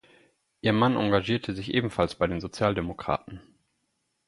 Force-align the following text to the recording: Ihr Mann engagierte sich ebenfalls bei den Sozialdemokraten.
Ihr 0.61 0.73
Mann 0.73 0.95
engagierte 0.97 1.53
sich 1.53 1.75
ebenfalls 1.75 2.15
bei 2.15 2.25
den 2.25 2.41
Sozialdemokraten. 2.41 3.39